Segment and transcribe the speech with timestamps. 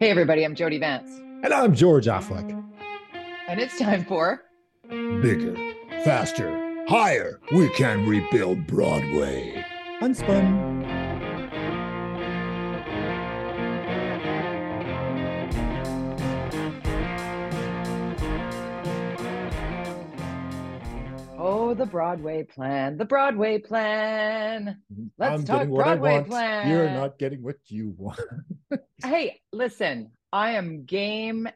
[0.00, 1.10] Hey, everybody, I'm Jody Vance.
[1.44, 2.50] And I'm George Affleck.
[3.46, 4.40] And it's time for
[4.88, 5.54] Bigger,
[6.04, 7.38] faster, higher.
[7.52, 9.62] We can rebuild Broadway.
[10.00, 10.69] Unspun.
[21.80, 22.98] The Broadway plan.
[22.98, 24.82] The Broadway plan.
[25.18, 26.68] Let's I'm talk getting what I Broadway plan.
[26.68, 28.20] You're not getting what you want.
[29.02, 31.48] Hey, listen, I am game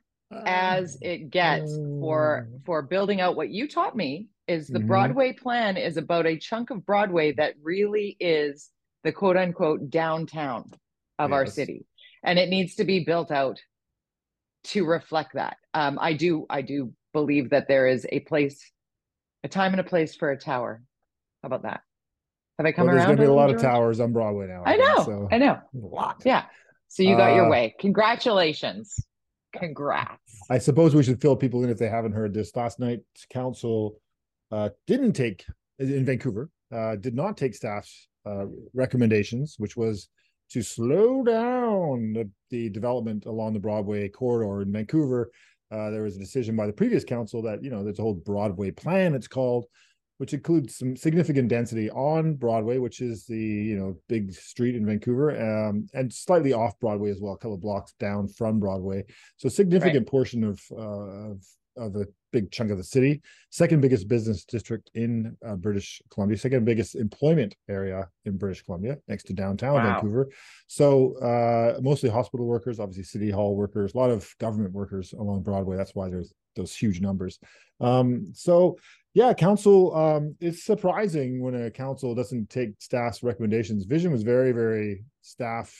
[0.47, 2.65] as it gets for Mm.
[2.65, 4.87] for building out what you taught me is the Mhm.
[4.87, 8.71] Broadway plan is about a chunk of Broadway that really is
[9.05, 10.71] the quote unquote downtown
[11.19, 11.87] of our city.
[12.25, 13.63] And it needs to be built out
[14.65, 15.59] to reflect that.
[15.75, 18.73] Um, I do I do believe that there is a place,
[19.45, 20.83] a time and a place for a tower.
[21.43, 21.83] How about that?
[22.59, 23.17] Have I come Well, there's around?
[23.17, 24.63] going to be a lot of towers on Broadway now.
[24.65, 25.53] I think, know, So I know.
[25.53, 26.23] a lot.
[26.25, 26.45] Yeah.
[26.89, 27.75] So you got your Uh, way.
[27.79, 28.97] Congratulations.
[29.53, 30.19] Congrats.
[30.51, 32.55] I suppose we should fill people in if they haven't heard this.
[32.57, 34.01] Last night's council
[34.51, 35.45] uh, didn't take
[35.79, 40.09] in Vancouver, uh, did not take staff's uh, recommendations, which was
[40.51, 45.31] to slow down the, the development along the Broadway corridor in Vancouver.
[45.75, 48.15] Uh, there was a decision by the previous council that you know there's a whole
[48.15, 49.15] Broadway plan.
[49.15, 49.67] It's called,
[50.19, 54.87] which includes some significant density on Broadway, which is the you know big street in
[54.87, 59.05] Vancouver, um, and slightly off Broadway as well, a couple of blocks down from Broadway.
[59.37, 61.45] So significant portion of uh, of
[61.77, 63.21] of a big chunk of the city.
[63.51, 66.37] Second biggest business district in uh, British Columbia.
[66.37, 69.95] Second biggest employment area in British Columbia, next to downtown Wow.
[69.95, 70.31] Vancouver.
[70.67, 75.43] So uh, mostly hospital workers, obviously city hall workers, a lot of government workers along
[75.43, 75.77] Broadway.
[75.77, 77.39] That's why there's those huge numbers.
[77.81, 78.79] Um, so
[79.15, 79.95] yeah, council.
[79.95, 83.85] Um, it's surprising when a council doesn't take staff's recommendations.
[83.85, 85.73] Vision was very, very staff.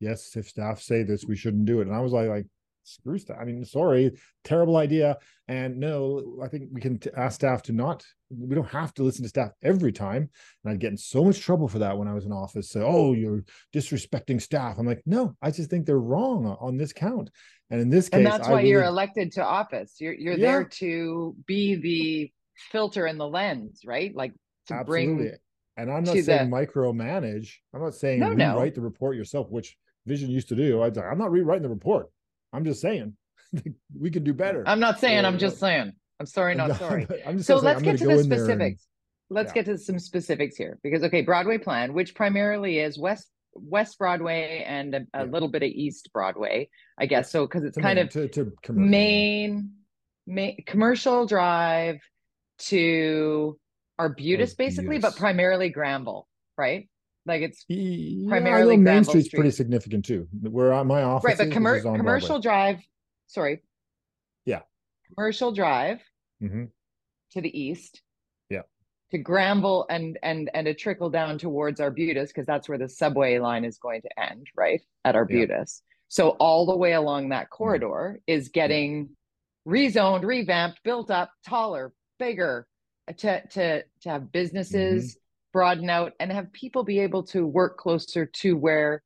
[0.00, 1.86] Yes, if staff say this, we shouldn't do it.
[1.86, 2.46] And I was like, like
[2.84, 3.36] screw staff.
[3.40, 4.12] I mean, sorry,
[4.44, 5.16] terrible idea.
[5.48, 8.04] And no, I think we can t- ask staff to not.
[8.30, 10.30] We don't have to listen to staff every time.
[10.64, 12.70] And I'd get in so much trouble for that when I was in office.
[12.70, 13.44] So, oh, you're
[13.74, 14.78] disrespecting staff.
[14.78, 17.30] I'm like, no, I just think they're wrong on- this count.
[17.70, 19.96] And in this case, and that's why you're elected to office.
[20.00, 20.52] You're you're Yeah.
[20.52, 22.32] there to be the
[22.72, 24.14] filter and the lens, right?
[24.14, 24.32] Like
[24.68, 25.14] to Absolutely.
[25.16, 25.36] bring
[25.76, 27.54] And I'm not saying the- micromanage.
[27.72, 28.54] I'm not saying No, no.
[28.54, 30.80] rewrite the report yourself, which Vision used to do.
[30.80, 32.08] I was like, I'm not rewriting the report.
[32.52, 33.14] I'm just saying
[33.98, 34.62] we could do better.
[34.66, 35.92] I'm not saying, I'm just saying.
[36.18, 37.06] I'm sorry, not sorry.
[37.26, 38.86] I'm just So let's get to the there and- specifics.
[39.32, 39.62] Let's yeah.
[39.62, 44.64] get to some specifics here because okay, Broadway plan, which primarily is West West Broadway
[44.66, 45.30] and a, a Yeah.
[45.30, 46.68] little bit of East Broadway,
[46.98, 47.30] I guess.
[47.30, 49.70] So because it's to kind main- of to, to commercial, main,
[50.26, 52.00] main commercial drive
[52.58, 53.56] to
[54.00, 56.26] Arbutus, basically, but primarily Granville,
[56.58, 56.88] right?
[57.30, 60.26] Like it's Yeah, primarily Main Granville Street's pretty significant too.
[60.42, 62.80] Where my office right, but is, commer- is on commercial drive,
[63.28, 63.62] sorry.
[64.44, 64.62] Yeah.
[65.14, 66.00] Commercial drive
[66.40, 66.64] hmm
[67.32, 68.02] to the east.
[68.48, 68.62] Yeah.
[69.12, 73.38] To Granville and and and a trickle down towards Arbutus because that's where the subway
[73.38, 74.80] line is going to end, right?
[75.04, 75.82] At Arbutus.
[76.08, 77.54] So all the way along that Mm-hmm.
[77.56, 79.10] corridor is getting
[79.68, 82.66] rezoned, revamped, built up, taller, bigger,
[83.06, 85.19] uh, to to to have businesses Mm-hmm.
[85.52, 89.02] Broaden out and have people be able to work closer to where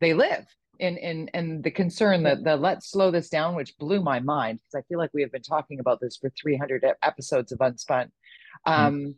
[0.00, 0.46] they live.
[0.80, 4.60] And and and the concern that the let's slow this down, which blew my mind
[4.60, 8.10] because I feel like we have been talking about this for 300 episodes of Unspun.
[8.64, 9.16] Um,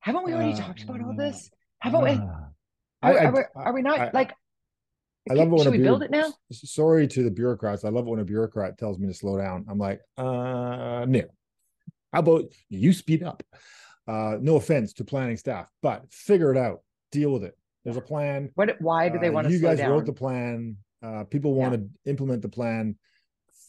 [0.00, 1.50] haven't we already talked about all this?
[1.78, 2.10] Haven't we?
[2.10, 2.48] Ah.
[3.02, 4.34] Are, I- I- are we, are we not I- like?
[5.28, 6.32] I love it when should we build it now?
[6.52, 7.84] Sorry to the bureaucrats.
[7.84, 9.64] I love it when a bureaucrat tells me to slow down.
[9.68, 11.22] I'm like, uh, no.
[12.12, 13.42] How about you speed up?
[14.06, 16.80] Uh, no offense to planning staff, but figure it out.
[17.10, 17.56] Deal with it.
[17.84, 18.50] There's a plan.
[18.54, 18.80] What?
[18.80, 19.90] Why do they Uh, want to You guys down?
[19.90, 20.76] wrote the plan.
[21.02, 22.96] Uh, people want to implement the plan.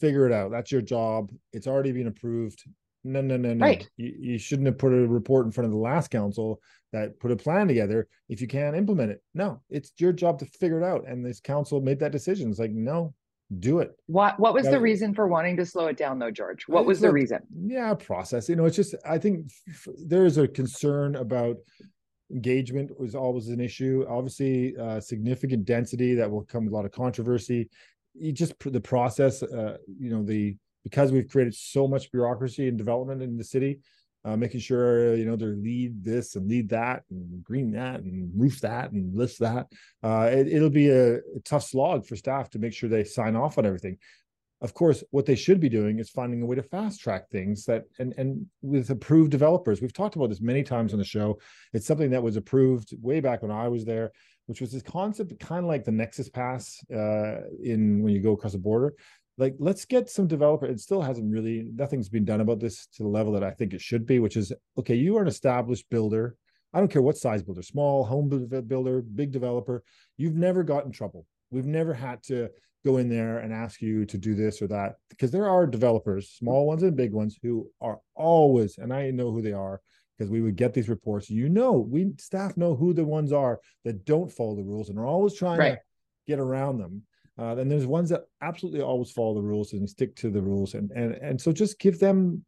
[0.00, 0.50] Figure it out.
[0.50, 1.30] That's your job.
[1.52, 2.62] It's already been approved.
[3.04, 3.64] No, no, no, no.
[3.64, 3.88] Right.
[3.96, 6.60] You, you shouldn't have put a report in front of the last council
[6.92, 9.22] that put a plan together if you can't implement it.
[9.34, 11.06] No, it's your job to figure it out.
[11.06, 12.50] And this council made that decision.
[12.50, 13.14] It's like, no,
[13.58, 13.92] do it.
[14.06, 16.68] What What was the reason for wanting to slow it down, though, George?
[16.68, 17.40] What was the reason?
[17.66, 18.48] Yeah, process.
[18.48, 21.56] You know, it's just I think f- there is a concern about
[22.30, 24.04] engagement was always an issue.
[24.08, 27.70] Obviously, uh, significant density that will come with a lot of controversy.
[28.14, 29.42] You just pr- the process.
[29.42, 33.80] Uh, you know, the because we've created so much bureaucracy and development in the city.
[34.24, 38.30] Uh, making sure you know they lead this and lead that and green that and
[38.34, 39.66] roof that and list that.
[40.02, 43.36] Uh, it, it'll be a, a tough slog for staff to make sure they sign
[43.36, 43.96] off on everything
[44.60, 47.64] of course what they should be doing is finding a way to fast track things
[47.64, 51.38] that and and with approved developers we've talked about this many times on the show
[51.72, 54.10] it's something that was approved way back when i was there
[54.48, 58.32] which was this concept kind of like the Nexus Pass uh, in when you go
[58.32, 58.94] across the border.
[59.38, 60.66] Like, let's get some developer.
[60.66, 63.72] It still hasn't really nothing's been done about this to the level that I think
[63.72, 64.96] it should be, which is okay.
[64.96, 66.36] You are an established builder.
[66.74, 69.82] I don't care what size builder, small home builder, big developer.
[70.16, 71.24] You've never got in trouble.
[71.50, 72.50] We've never had to
[72.84, 76.30] go in there and ask you to do this or that because there are developers,
[76.30, 79.80] small ones and big ones, who are always, and I know who they are
[80.16, 81.30] because we would get these reports.
[81.30, 84.98] You know, we staff know who the ones are that don't follow the rules and
[84.98, 85.74] are always trying right.
[85.74, 85.80] to
[86.26, 87.02] get around them.
[87.38, 90.74] Uh, and there's ones that absolutely always follow the rules and stick to the rules,
[90.74, 92.44] and and and so just give them,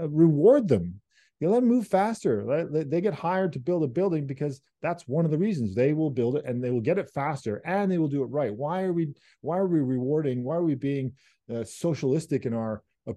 [0.00, 1.00] uh, reward them.
[1.40, 2.66] You let them move faster.
[2.68, 6.10] They get hired to build a building because that's one of the reasons they will
[6.10, 8.52] build it and they will get it faster and they will do it right.
[8.52, 9.14] Why are we?
[9.40, 10.42] Why are we rewarding?
[10.42, 11.12] Why are we being
[11.52, 13.12] uh, socialistic in our uh,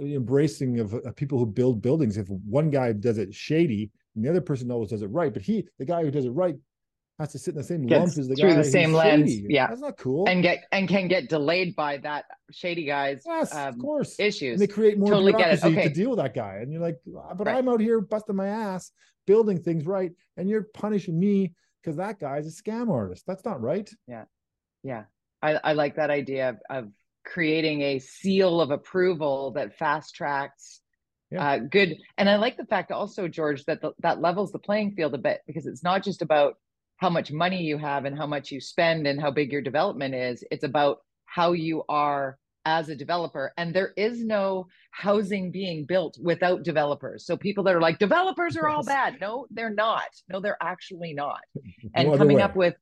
[0.00, 2.16] embracing of uh, people who build buildings.
[2.16, 5.42] If one guy does it shady and the other person always does it right, but
[5.42, 6.54] he, the guy who does it right,
[7.22, 9.30] has to sit in the same lump as the through guy the same lens.
[9.32, 9.46] shady.
[9.54, 10.28] Yeah, that's not cool.
[10.28, 14.18] and get and can get delayed by that shady guy's yes, um, of course.
[14.20, 14.60] issues.
[14.60, 15.88] And they create more Totally bureaucracy Okay.
[15.88, 17.56] to deal with that guy, and you're like, but Right.
[17.56, 18.90] I'm out here busting my ass
[19.26, 23.24] building things right, and you're punishing me because that guy's a scam artist.
[23.26, 23.88] That's not right.
[24.82, 25.04] Yeah,
[25.42, 26.88] I, I like that idea of, of
[27.24, 30.80] creating a seal of approval that fast tracks
[31.30, 31.44] Yeah.
[31.52, 31.96] uh, good.
[32.18, 35.18] And I like the fact also, George, that the, that levels the playing field a
[35.18, 36.54] bit because it's not just about
[37.02, 40.14] how much money you have and how much you spend and how big your development
[40.14, 40.44] is.
[40.52, 43.52] It's about how you are as a developer.
[43.56, 47.26] And there is no housing being built without developers.
[47.26, 49.16] So people that are like, developers are all bad.
[49.20, 50.10] No, they're not.
[50.28, 51.40] No, they're actually not
[51.96, 52.42] and No coming way.
[52.42, 52.76] up with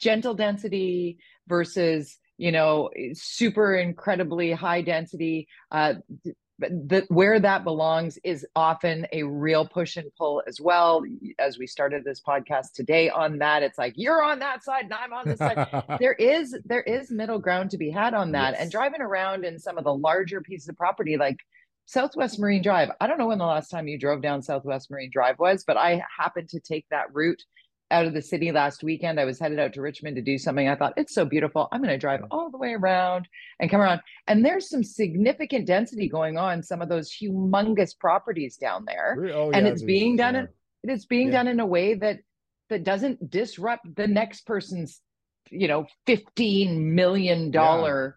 [0.00, 5.94] gentle density versus you know super incredibly high density uh
[6.62, 11.02] but the, where that belongs is often a real push and pull as well.
[11.40, 14.94] As we started this podcast today on that it's like you're on that side and
[14.94, 15.68] i'm on this side.
[15.98, 18.54] There is there is middle ground to be had on that.
[18.58, 21.38] And driving around in some of the larger pieces of property like
[21.86, 25.10] southwest marine drive i don't know when the last time you drove down southwest marine
[25.12, 27.42] drive was but i happened to take that route
[27.92, 30.68] out of the city last weekend i was headed out to richmond to do something
[30.68, 33.28] i thought it's so beautiful i'm going to drive all the way around
[33.60, 38.56] and come around and there's some significant density going on some of those humongous properties
[38.56, 40.48] down there Re- oh, and yeah, it's being done in
[40.82, 40.90] yeah.
[40.90, 41.34] it is being Yeah.
[41.34, 42.18] done in a way that
[42.70, 45.00] that doesn't disrupt the next person's
[45.50, 48.16] you know 15 million dollar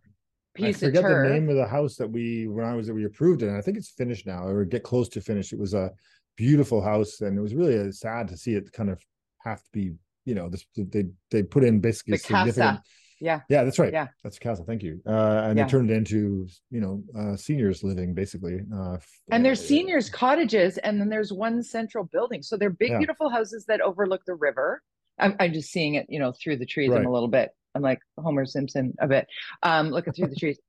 [0.56, 2.88] piece I of forget turf the name of the house that we when I was
[2.88, 3.50] that we approved it.
[3.50, 5.52] And I think it's finished now, or get close to finished.
[5.54, 5.92] It was a
[6.38, 9.02] beautiful house, and it was really uh, sad to see it kind of
[9.46, 9.94] have to be,
[10.26, 12.80] you know, this they they put in basically the significant.
[13.22, 13.94] yeah Yeah, that's right.
[13.94, 14.08] Yeah.
[14.24, 14.64] that's Casa.
[14.66, 15.00] Thank you.
[15.08, 15.64] Uh, and Yeah.
[15.66, 18.60] they turned it into you know uh, seniors living basically.
[18.76, 18.98] Uh,
[19.32, 22.98] and there's uh, seniors cottages and then there's one central building so they're big Yeah.
[23.00, 24.82] beautiful houses that overlook the river
[25.18, 27.82] I'm, I'm just seeing it you know through the trees i'm a little bit i'm
[27.82, 29.26] like homer simpson a bit
[29.64, 30.60] um looking through the trees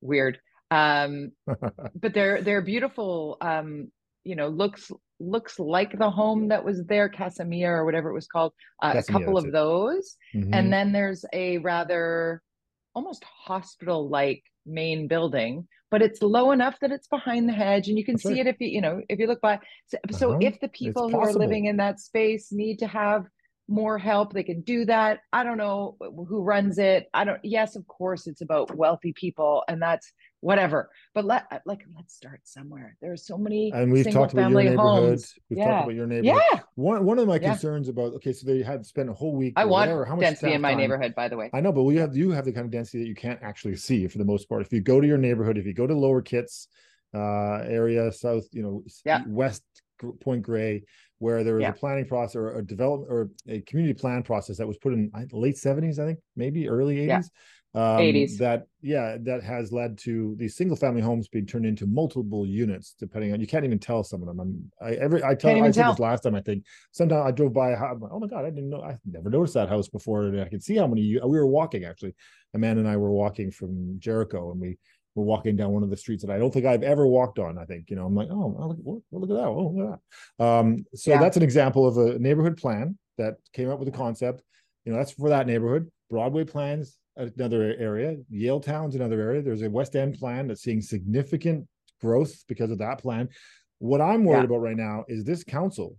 [0.00, 0.38] weird
[0.70, 1.32] um
[2.02, 3.90] but they're they're beautiful um
[4.22, 8.14] you know looks looks like the home that was there Casa Mia or whatever it
[8.14, 9.52] was called uh, a couple of it.
[9.52, 10.50] those Mhm.
[10.52, 12.42] and then there's a rather
[12.94, 17.96] almost hospital like main building but it's low enough that it's behind the hedge and
[17.98, 18.40] you can That's see right.
[18.40, 20.38] it if you you know if you look by so, so Uh-huh.
[20.42, 23.26] if the people who are living in that space need to have
[23.68, 25.94] more help they can do that i don't know
[26.26, 30.10] who runs it i don't yes of course it's about wealthy people and that's
[30.40, 34.48] whatever but let like let's start somewhere there's so many and we've talked about your
[34.60, 35.02] family neighborhood.
[35.10, 36.40] homes We've yeah talked about your neighborhood.
[36.50, 37.50] yeah One one of my Yeah.
[37.50, 39.54] concerns about okay, so they had spent a whole week.
[39.56, 41.72] i want whatever, how much density in my time- neighborhood by the way I know,
[41.72, 44.18] but you have you have the kind of density that you can't actually see for
[44.18, 44.62] the most part.
[44.62, 46.68] If you go to your neighborhood, if you go to Lower Kits
[47.14, 49.22] uh, area, south, you know, Yeah.
[49.26, 49.64] West
[50.20, 50.84] Point Grey,
[51.18, 51.70] where there was Yeah.
[51.70, 55.10] a planning process or a development or a community plan process that was put in
[55.32, 57.16] late seventies, I think, maybe early Yeah.
[57.16, 57.30] eighties.
[57.74, 58.38] Um, 80s.
[58.38, 62.94] That yeah, that has led to these single family homes being turned into multiple units,
[62.98, 64.40] depending on you can't even tell some of them.
[64.40, 67.52] I'm, I every I tell I said this last time I think sometimes I drove
[67.52, 69.88] by a house, like, oh my god, I didn't know I never noticed that house
[69.88, 70.22] before.
[70.24, 72.14] And I could see how many we were walking actually.
[72.54, 74.78] Amanda and I were walking from Jericho and we
[75.18, 77.58] were walking down one of the streets that I don't think I've ever walked on.
[77.58, 79.48] I think, you know, I'm like, oh, well, look, look at that.
[79.48, 79.98] Oh, look at
[80.38, 80.44] that.
[80.44, 81.18] Um, so Yeah.
[81.18, 84.42] that's an example of a neighborhood plan that came up with a concept.
[84.84, 85.90] You know, that's for that neighborhood.
[86.08, 88.16] Broadway plans another area.
[88.32, 89.42] Yaletown's another area.
[89.42, 91.66] There's a West End plan that's seeing significant
[92.00, 93.28] growth because of that plan.
[93.80, 94.44] What I'm worried Yeah.
[94.44, 95.96] about right now is this council,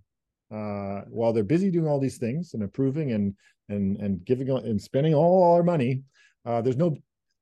[0.50, 3.36] uh, while they're busy doing all these things and approving and
[3.68, 6.02] and and giving and spending all our money,
[6.46, 6.96] uh, there's no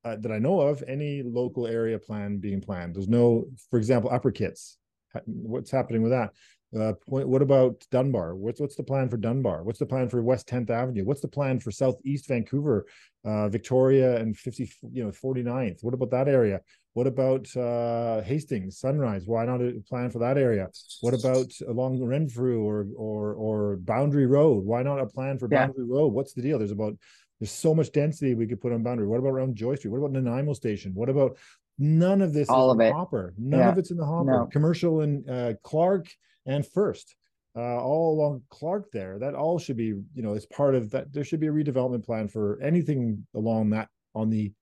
[0.04, 2.94] uh, that I know of any local area plan being planned.
[2.94, 4.78] There's no, for example, Upper Kits.
[5.26, 6.32] What's happening with that?
[6.78, 8.34] Uh, point, what about Dunbar?
[8.34, 9.64] What's what's the plan for Dunbar?
[9.64, 11.02] What's the plan for West 10th Avenue?
[11.04, 12.84] What's the plan for Southeast Vancouver,
[13.24, 15.82] uh, Victoria and 50, you know, 49th?
[15.82, 16.60] What about that area?
[16.92, 19.22] What about uh, Hastings, Sunrise?
[19.26, 20.68] Why not a plan for that area?
[21.00, 24.62] What about along Renfrew or or or Boundary Road?
[24.62, 25.68] Why not a plan for Yeah.
[25.68, 26.08] Boundary Road?
[26.12, 26.58] What's the deal?
[26.58, 26.98] There's about
[27.40, 29.06] there's so much density we could put on Boundary.
[29.06, 29.90] What about around Joyce Street?
[29.92, 30.92] What about Nanaimo Station?
[30.94, 31.36] What about
[31.78, 32.92] none of this All is of in it.
[32.92, 33.34] hopper?
[33.38, 33.70] None Yeah.
[33.70, 34.30] of it's in the hopper.
[34.30, 34.46] No.
[34.46, 36.08] Commercial and uh, Clark
[36.46, 37.14] and First,
[37.56, 39.18] uh, all along Clark there.
[39.18, 41.12] That all should be, you know, as part of that.
[41.12, 44.52] There should be a redevelopment plan for anything along that on the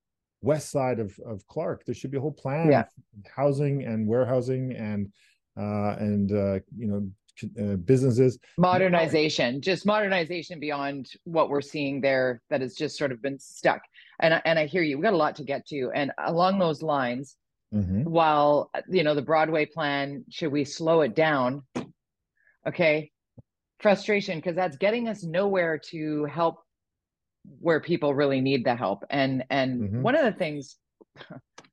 [0.43, 1.85] west side of of Clark.
[1.87, 2.85] There should be a whole plan, Yeah.
[3.35, 5.11] housing and warehousing and
[5.57, 7.09] uh and uh you know
[7.45, 8.39] uh, businesses.
[8.59, 13.81] modernization just modernization beyond what we're seeing there that has just sort of been stuck
[14.21, 16.59] and I- and i hear you we got a lot to get to and along
[16.59, 17.37] those lines
[17.75, 18.05] Mhm.
[18.05, 21.63] while you know the broadway plan should we slow it down
[22.67, 23.11] okay
[23.81, 26.57] frustration because that's getting us nowhere to help
[27.61, 30.03] where people really need the help and and Mhm.
[30.03, 30.77] one of the things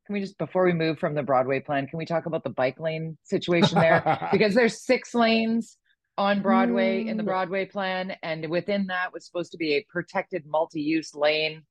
[0.05, 2.49] can we just before we move from the broadway plan can we talk about the
[2.49, 5.77] bike lane situation there because there's six lanes
[6.17, 7.27] on Broadway in the Mm.
[7.27, 11.63] Broadway plan, and within that was supposed to be a protected multi-use lane.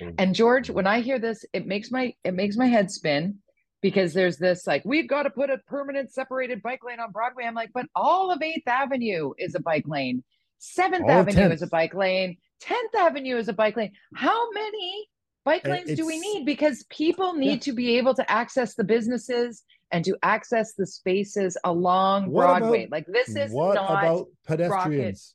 [0.00, 0.14] Mm.
[0.18, 3.38] And George, when I hear this, it makes my it makes my head spin
[3.82, 7.44] because there's this like we've got to put a permanent separated bike lane on Broadway.
[7.44, 10.22] I'm like, but all of Eighth Avenue is a bike lane,
[10.58, 13.92] Seventh All of Avenue is a bike lane, Tenth Avenue is a bike lane.
[14.14, 15.08] How many
[15.46, 16.44] bike lanes do we need?
[16.44, 17.68] Because people need Yeah.
[17.68, 19.62] to be able to access the businesses
[19.92, 22.84] and to access the spaces along What Broadway.
[22.84, 25.34] about- like this is what not about pedestrians?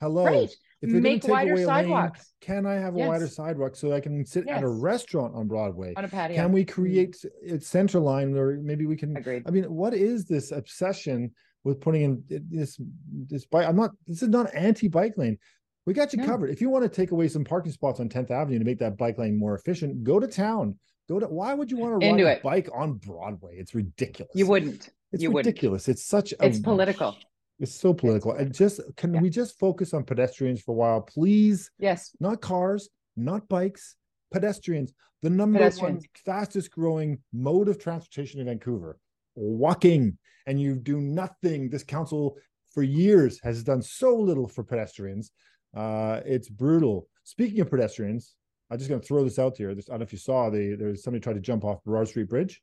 [0.00, 0.26] Hello.
[0.26, 0.50] Right.
[0.82, 3.76] If they're Make gonna take wider away a lane, can I have a wider sidewalk
[3.76, 5.94] so I can sit at a restaurant on Broadway?
[5.96, 6.36] on a patio.
[6.36, 6.82] Can we mm-hmm.
[6.82, 9.44] create a center line or maybe we can Agreed.
[9.46, 12.80] I mean, what is this obsession with putting in this
[13.28, 13.66] this bike?
[13.68, 13.92] I'm not.
[14.08, 15.38] This is not anti-bike lane.
[15.86, 16.26] We got you No.
[16.26, 16.50] covered.
[16.50, 18.96] If you want to take away some parking spots on 10th Avenue to make that
[18.96, 20.78] bike lane more efficient, go to town.
[21.08, 21.26] Go to.
[21.26, 23.56] Why would you want to ride a bike on Broadway?
[23.58, 24.30] It's ridiculous.
[24.34, 24.90] You wouldn't.
[25.10, 25.46] It's you wouldn't.
[25.52, 25.88] ridiculous.
[25.88, 26.32] It's such.
[26.40, 27.16] A, It's political.
[27.58, 28.32] It's so political.
[28.32, 29.20] And just can Yeah.
[29.20, 31.70] we just focus on pedestrians for a while, please?
[31.78, 32.14] Yes.
[32.20, 33.96] not cars, not bikes,
[34.32, 34.94] pedestrians.
[35.22, 36.02] The number Pedestrians.
[36.02, 38.98] one fastest growing mode of transportation in Vancouver,
[39.34, 40.18] walking.
[40.46, 41.68] And you do nothing.
[41.70, 42.36] This council
[42.72, 45.30] for years has done so little for pedestrians.
[45.74, 47.08] Uh, it's brutal.
[47.24, 48.34] Speaking of pedestrians,
[48.70, 49.74] I'm just going to throw this out here.
[49.74, 52.08] This, I don't know if you saw the there's somebody tried to jump off Burrard
[52.08, 52.60] Street Bridge.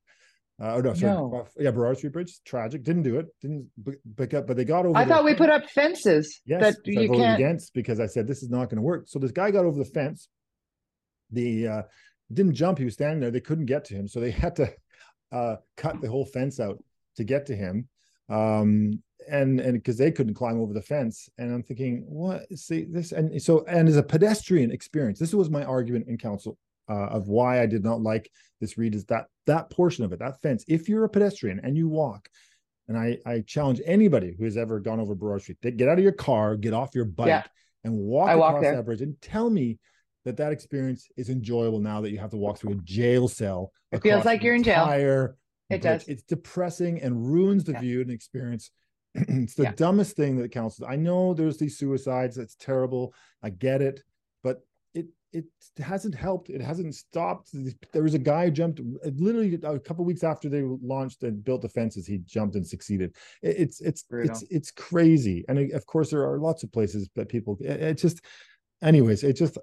[0.61, 1.25] Uh, oh no, sorry, No.
[1.33, 2.39] off- yeah, Burrard Street Bridge.
[2.43, 2.83] Tragic.
[2.83, 3.27] Didn't do it.
[3.41, 3.67] Didn't
[4.17, 4.97] pick up, but they got over.
[4.97, 5.39] I thought we fence.
[5.39, 7.39] put up fences Yes, that which I you voted can't.
[7.39, 9.05] against because I said this is not going to work.
[9.07, 10.27] So this guy got over the fence.
[11.31, 11.81] The uh,
[12.33, 12.77] didn't jump.
[12.79, 13.31] He was standing there.
[13.31, 14.73] They couldn't get to him, so they had to
[15.31, 16.83] uh, cut the whole fence out
[17.15, 17.87] to get to him.
[18.29, 21.29] Um, and and because they couldn't climb over the fence.
[21.37, 22.45] And I'm thinking, what?
[22.57, 23.11] See this?
[23.11, 26.57] And so and as a pedestrian experience, this was my argument in council
[26.89, 30.19] uh, of why I did not like this read is that that portion of it,
[30.19, 30.65] that fence.
[30.67, 32.27] If you're a pedestrian and you walk,
[32.87, 36.03] and I, I challenge anybody who has ever gone over Burrard Street, get out of
[36.03, 37.43] your car, get off your bike, Yeah.
[37.83, 38.75] and walk I across there.
[38.75, 39.77] that bridge, and tell me
[40.25, 43.71] that that experience is enjoyable now that you have to walk through a jail cell.
[43.91, 44.85] It feels like you're in jail.
[44.89, 45.35] It
[45.69, 45.81] bridge.
[45.83, 46.07] does.
[46.07, 47.81] It's depressing and ruins the Yeah.
[47.81, 48.71] view and experience.
[49.15, 49.73] it's the Yeah.
[49.75, 50.81] dumbest thing that counts.
[50.87, 52.37] I know there's these suicides.
[52.37, 53.13] It's terrible.
[53.43, 54.01] I get it,
[54.43, 54.61] but
[54.93, 55.45] it it
[55.77, 56.49] hasn't helped.
[56.49, 57.49] It hasn't stopped.
[57.93, 61.61] There was a guy who jumped literally a couple weeks after they launched and built
[61.61, 62.07] the fences.
[62.07, 63.15] He jumped and succeeded.
[63.41, 64.31] It- It's it's Brutal.
[64.31, 65.45] it's it's crazy.
[65.47, 67.57] And of course, there are lots of places that people.
[67.61, 68.21] It, it just.
[68.81, 69.57] Anyways, it just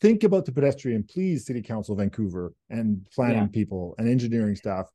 [0.00, 3.46] think about the pedestrian, please, City Council, Vancouver, and planning Yeah.
[3.48, 4.90] people and engineering staff.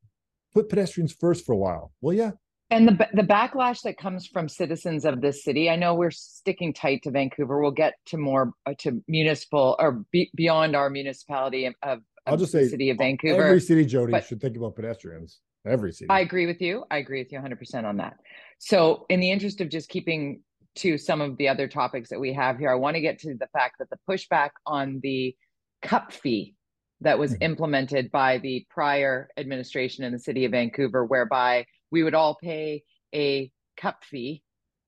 [0.51, 1.93] Put pedestrians first for a while.
[2.01, 2.31] Well, yeah,
[2.71, 6.73] And the the backlash that comes from citizens of this city, I know we're sticking
[6.73, 7.61] tight to Vancouver.
[7.61, 12.37] We'll get to more uh, to municipal or be, beyond our municipality of, of I'll
[12.37, 13.43] just the say city of Vancouver.
[13.43, 15.39] every city, Jody, but- should think about pedestrians.
[15.65, 16.09] Every city.
[16.09, 16.85] I agree with you.
[16.89, 18.15] I agree with you 100% on that.
[18.57, 20.41] So, in the interest of just keeping
[20.77, 23.35] to some of the other topics that we have here, I want to get to
[23.35, 25.35] the fact that the pushback on the
[25.83, 26.55] cup fee
[27.01, 27.37] that was Mhm.
[27.43, 32.83] implemented by the prior administration in the city of Vancouver, whereby we would all pay
[33.13, 34.41] a cup fee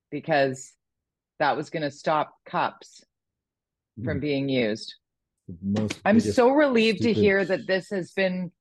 [0.09, 0.71] because
[1.39, 3.03] that was going to stop cups
[4.03, 4.21] from Mhm.
[4.21, 4.95] being used.
[6.05, 8.51] I'm so relieved to hear that this has been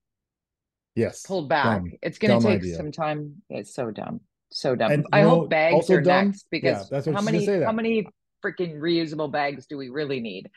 [0.96, 1.80] yes pulled back.
[1.82, 2.76] dumb, it's going to take idea.
[2.76, 3.42] some time.
[3.49, 4.20] It's so dumb.
[4.50, 4.90] So dumb.
[4.92, 8.06] And, I hope bags are dumb- next because that's how many how many
[8.44, 10.50] freaking reusable bags do we really need?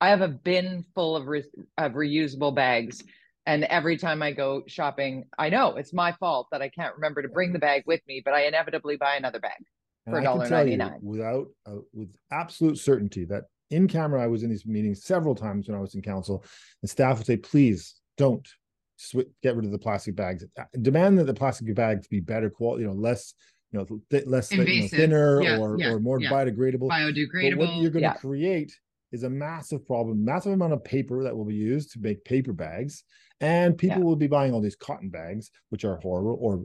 [0.00, 1.44] I have a bin full of re-
[1.78, 3.02] of reusable bags
[3.48, 7.22] And every time I go shopping, I know it's my fault that I can't remember
[7.22, 9.56] to bring the bag with me, but I inevitably buy another bag
[10.04, 11.02] for I can tell $1.99.
[11.02, 15.66] Without, uh, with absolute certainty that in camera, I was in these meetings several times
[15.66, 16.44] when I was in council,
[16.82, 18.46] and staff would say, please don't
[19.00, 20.44] swi get rid of the plastic bags.
[20.58, 23.32] Uh, Demand that the plastic bags be better quality, you know, less,
[23.72, 26.30] you know, th- less, you know, thinner Yeah, or, yeah, or more yeah.
[26.30, 26.88] biodegradable.
[26.88, 27.92] But what you're biodegradable.
[27.92, 28.78] going to create
[29.10, 32.52] is a massive problem, massive amount of paper that will be used to make paper
[32.52, 33.04] bags,
[33.40, 36.64] and people will be buying all these cotton bags, which are horrible, or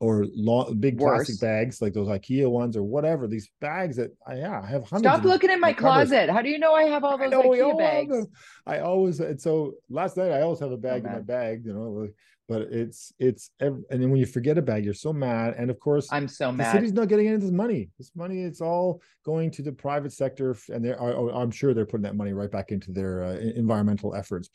[0.00, 1.16] or long, big Worse.
[1.26, 3.26] plastic bags like those IKEA ones or whatever.
[3.26, 5.00] These bags that I yeah, I have hundreds.
[5.14, 6.28] Stop of looking in my closet.
[6.28, 8.26] How do you know I have all those all IKEA bags?
[8.66, 11.72] I always and so last night I always have a bag in my bag, you
[11.72, 12.08] know.
[12.48, 15.54] But it's it's and then when you forget a bag, you're so mad.
[15.56, 16.66] And of course, I'm so mad.
[16.66, 17.88] the city's not getting any of this money.
[17.98, 21.00] This money, it's all going to the private sector, and they're.
[21.00, 24.50] I- I- I'm sure they're putting that money right back into their uh, environmental efforts.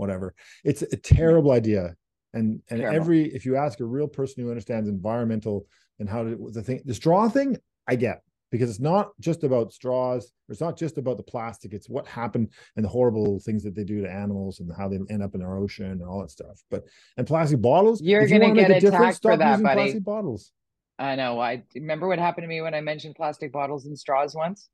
[0.00, 0.34] Whatever.
[0.64, 1.94] It's a terrible idea,
[2.32, 2.96] and and Terrible.
[2.96, 5.66] every if you ask a real person who understands environmental
[5.98, 9.74] and how to the thing, the straw thing, I get because it's not just about
[9.74, 10.32] straws.
[10.48, 11.74] It's not just about the plastic.
[11.74, 14.98] It's what happened and the horrible things that they do to animals and how they
[15.10, 16.62] end up in our ocean and all that stuff.
[16.70, 16.84] But
[17.18, 18.00] and plastic bottles.
[18.00, 19.82] You're gonna get a difference, attacked for that, buddy.
[19.82, 20.50] Plastic bottles.
[20.98, 21.38] I know.
[21.38, 24.70] I remember what happened to me when I mentioned plastic bottles and straws once.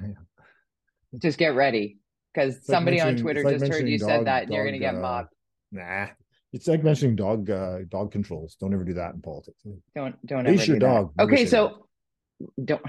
[0.00, 0.14] Yeah.
[1.18, 1.98] Just get ready
[2.34, 4.64] because like somebody on Twitter like just heard you mentioning said dog- that and you're
[4.64, 5.28] gonna get uh, mobbed.
[5.72, 6.08] Nah,
[6.52, 8.56] it's like mentioning dog uh, dog controls.
[8.60, 9.60] Don't ever do that in politics.
[9.94, 11.12] Don't don't Leash ever your do dog.
[11.20, 11.86] Okay, so
[12.64, 12.82] don't.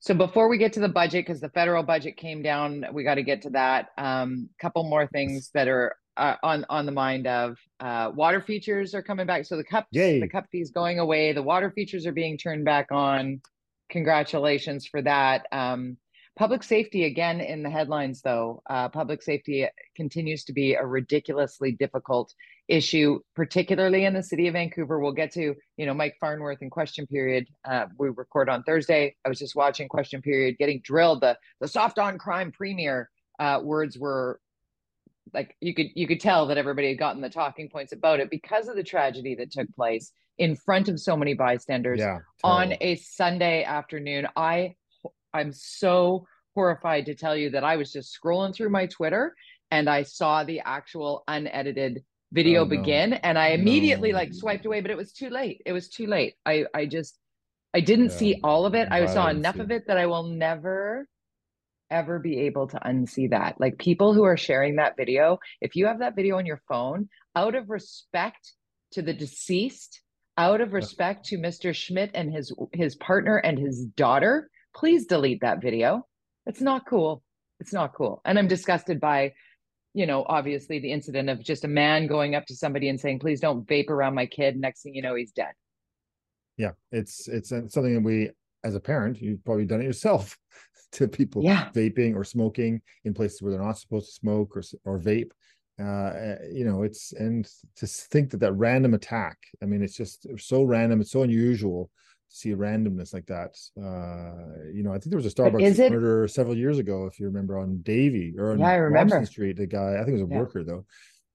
[0.00, 3.14] So before we get to the budget, because the federal budget came down, we got
[3.14, 3.90] to get to that.
[3.96, 8.94] Um, couple more things that are uh, on on the mind of uh, water features
[8.94, 9.44] are coming back.
[9.44, 10.18] So the cup Yay.
[10.18, 11.32] the cup fees going away.
[11.32, 13.42] The water features are being turned back on.
[13.90, 15.46] Congratulations for that.
[15.52, 15.98] Um,
[16.36, 18.62] public safety again in the headlines, though.
[18.68, 22.32] Uh, public safety continues to be a ridiculously difficult
[22.68, 24.98] issue, particularly in the city of Vancouver.
[24.98, 27.46] We'll get to, you know, Mike Farnworth in question period.
[27.64, 29.14] Uh, we record on Thursday.
[29.24, 31.20] I was just watching question period, getting drilled.
[31.20, 34.40] The the soft on crime premier uh, words were
[35.34, 38.30] like you could you could tell that everybody had gotten the talking points about it
[38.30, 42.18] because of the tragedy that took place in front of so many bystanders Yeah.
[42.42, 44.26] on a Sunday afternoon.
[44.34, 44.74] I
[45.34, 49.34] I'm so horrified to tell you that I was just scrolling through my Twitter
[49.70, 52.70] and I saw the actual unedited video Oh, no.
[52.70, 54.18] begin and I immediately No.
[54.18, 55.62] like swiped away but it was too late.
[55.64, 56.34] It was too late.
[56.44, 57.18] I I just
[57.74, 58.88] I didn't Yeah, see all of it.
[58.90, 59.62] I saw enough yeah.
[59.62, 61.08] of it that I will never
[61.90, 63.60] ever be able to unsee that.
[63.60, 67.08] Like people who are sharing that video, if you have that video on your phone,
[67.36, 68.52] out of respect
[68.92, 70.00] to the deceased,
[70.38, 71.74] out of respect to Mr.
[71.74, 76.06] Schmidt and his his partner and his daughter, please delete that video.
[76.46, 77.22] It's not cool.
[77.60, 78.20] It's not cool.
[78.24, 79.32] And I'm disgusted by,
[79.94, 83.20] you know, obviously the incident of just a man going up to somebody and saying,
[83.20, 85.52] "Please don't vape around my kid." Next thing you know, he's dead.
[86.56, 88.30] yeah, it's it's uh, something that we,
[88.64, 90.36] as a parent, you've probably done it yourself
[90.92, 91.68] to people Yeah.
[91.74, 95.30] vaping or smoking in places where they're not supposed to smoke or or vape.
[95.80, 99.38] Uh, uh, you know, it's and to think that that random attack.
[99.62, 101.00] I mean, it's just so random.
[101.00, 101.90] It's so unusual
[102.32, 103.56] see randomness like that.
[103.78, 107.20] Uh, you know, I think there was a Starbucks it- murder several years ago, if
[107.20, 109.14] you remember, on Davie or on Yeah, I remember.
[109.16, 109.56] Robson Street.
[109.56, 110.38] The guy, I think it was a Yeah.
[110.38, 110.84] worker though.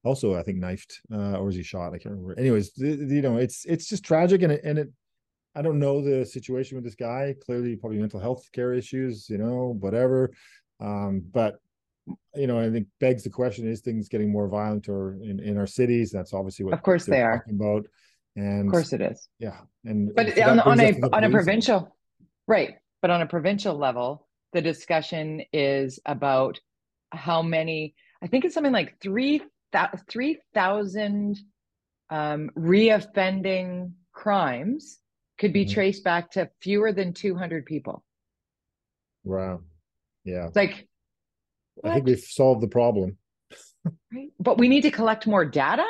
[0.03, 1.93] Also, I think knifed, uh, or was he shot?
[1.93, 2.39] I can't remember.
[2.39, 4.89] Anyways, th- you know, it's it's just tragic, and it, and it
[5.55, 7.36] I don't know the situation with this guy.
[7.45, 10.31] Clearly, probably mental health care issues, you know, whatever.
[10.79, 11.60] Um, but
[12.36, 15.57] you know, I think begs the question: Is things getting more violent or in, in
[15.57, 16.12] our cities?
[16.12, 17.39] That's obviously what Of course they are.
[17.39, 17.86] talking about.
[18.38, 19.28] And Of course it is.
[19.39, 21.97] yeah, and But on, on a on a provincial,
[22.47, 22.76] right?
[23.02, 26.60] But on a provincial level, the discussion is about
[27.12, 27.95] how many.
[28.21, 29.41] I think it's something like three
[30.08, 31.39] three thousand
[32.12, 35.00] um, reoffending crimes
[35.39, 35.73] could be Mhm.
[35.73, 38.04] traced back to fewer than two hundred people.
[39.23, 39.62] Wow,
[40.23, 40.88] yeah, It's like,
[41.84, 43.17] I think we've solved the problem.
[44.13, 44.30] Right?
[44.39, 45.86] But we need to collect more data.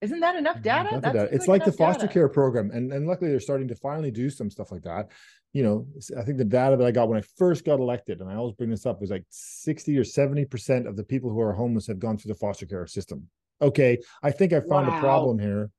[0.00, 0.90] Isn't that enough data?
[0.92, 2.12] Not That that- it's like the foster data.
[2.12, 5.10] care program, and and luckily they're starting to finally do some stuff like that.
[5.52, 8.30] You know, I think the data that I got when I first got elected, and
[8.30, 11.40] I always bring this up, was like sixty or seventy percent of the people who
[11.40, 13.28] are homeless have gone through the foster care system.
[13.60, 14.98] Okay, I think I found Wow.
[14.98, 15.70] a problem here.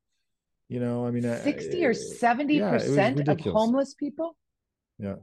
[0.68, 4.36] You know, I mean, I- Sixty or I- seventy yeah, percent of homeless people.
[4.98, 5.16] Yeah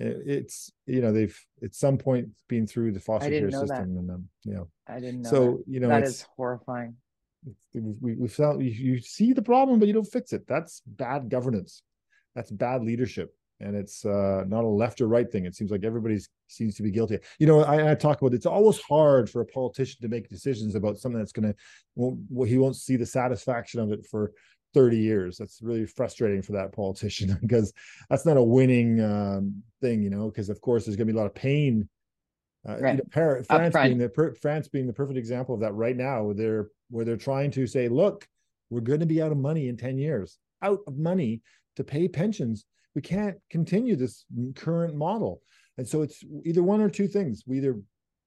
[0.00, 3.66] it's you know they've at some point been through the foster care didn't that.
[3.66, 5.30] system, and um, you know, I didn't know.
[5.30, 6.94] so you know, that it's is horrifying.
[7.74, 11.82] We, we, felt you, see the problem but you don't fix it that's bad governance
[12.34, 15.44] that's bad leadership and it's uh, not a left or right thing.
[15.44, 17.18] It seems like everybody seems to be guilty.
[17.38, 20.74] You know, I, I, talk about it's always hard for a politician to make decisions
[20.74, 24.32] about something that's going to, he won't see the satisfaction of it for
[24.74, 25.38] 30 years.
[25.38, 27.72] That's really frustrating for that politician because
[28.08, 31.18] that's not a winning um, thing, you know, because of course there's going to be
[31.18, 31.88] a lot of pain.
[32.68, 32.96] Uh, right.
[32.96, 36.24] you know, France being the per, France being the perfect example of that right now,
[36.24, 38.26] where they're where they're trying to say, look,
[38.70, 41.42] we're going to be out of money in 10 years, out of money
[41.76, 42.66] to pay pensions
[42.98, 44.24] we can't continue this
[44.56, 45.40] current model.
[45.76, 47.44] And so it's either one or two things.
[47.46, 47.76] We either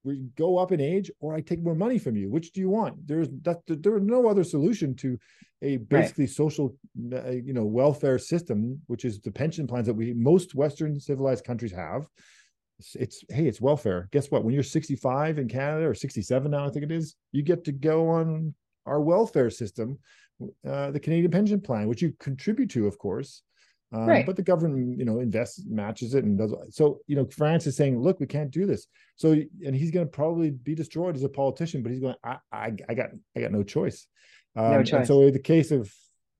[0.02, 2.30] we go up in age or I take more money from you.
[2.30, 3.06] Which do you want?
[3.06, 5.18] There's that there is no other solution to
[5.60, 6.34] a basically right.
[6.34, 6.74] social
[7.12, 11.44] uh, you know welfare system, which is the pension plans that we most Western civilized
[11.44, 12.08] countries have.
[12.82, 14.08] It's, it's hey, it's welfare.
[14.10, 14.42] Guess what?
[14.42, 17.72] When you're 65 in Canada or 67 now, I think it is, you get to
[17.72, 18.54] go on
[18.86, 20.00] our welfare system,
[20.68, 23.42] uh, the Canadian pension plan, which you contribute to, of course.
[23.92, 24.26] Um, right.
[24.26, 26.54] But the government, you know, invests, matches it, and does.
[26.70, 30.06] So, you know, France is saying, "Look, we can't do this." So, and he's going
[30.06, 31.82] to probably be destroyed as a politician.
[31.82, 34.06] But he's going, "I, I, I got, I got no choice."
[34.56, 34.92] Um, no choice.
[34.94, 35.92] And so, the case of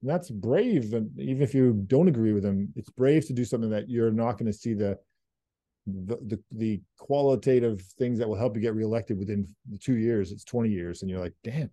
[0.02, 3.70] that's brave, and even if you don't agree with him, it's brave to do something
[3.70, 4.98] that you're not going to see the,
[5.86, 9.46] the, the the qualitative things that will help you get reelected within
[9.80, 10.32] two years.
[10.32, 11.70] It's twenty years, and you're like, "Damn."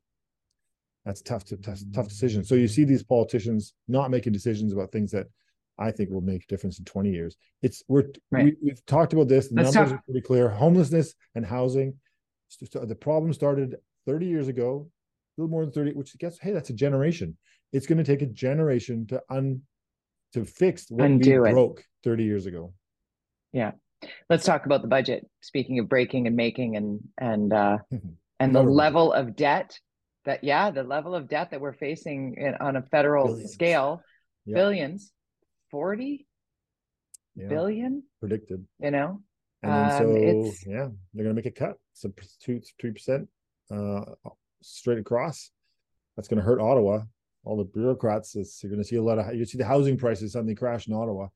[1.06, 2.43] That's tough to tough, tough decision.
[2.43, 5.28] So you see these politicians not making decisions about things that
[5.80, 7.38] I think will make a difference in 20 years.
[7.62, 8.54] It's we're right.
[8.62, 9.48] we, have talked about this.
[9.48, 9.91] The numbers talk.
[9.91, 10.50] are pretty clear.
[10.50, 11.95] Homelessness and housing.
[12.72, 14.89] The problem started 30 years ago,
[15.38, 17.38] a little more than 30, which gets hey, that's a generation.
[17.72, 19.62] It's going to take a generation to un
[20.34, 21.54] to fix what Undo we it.
[21.54, 22.74] broke 30 years ago.
[23.54, 23.72] Yeah.
[24.30, 25.28] Let's talk about the budget.
[25.42, 27.78] Speaking of breaking and making and and uh
[28.40, 29.78] and the level of debt
[30.26, 33.54] that yeah, the level of debt that we're facing in, on a federal billions.
[33.54, 34.02] scale,
[34.46, 34.56] yeah.
[34.56, 35.12] billions.
[35.72, 36.26] 40
[37.36, 37.48] yeah.
[37.48, 38.66] billion predicted.
[38.80, 39.22] you know?
[39.62, 41.78] And then um, so yeah they're gonna make a cut.
[41.94, 42.12] So
[42.44, 43.28] two three percent
[43.72, 44.02] uh
[44.62, 45.52] straight across.
[46.16, 47.02] That's gonna hurt ottawa.
[47.44, 50.34] All the bureaucrats it's, you're gonna see a lot of you see the housing prices
[50.34, 51.28] suddenly crash in ottawa.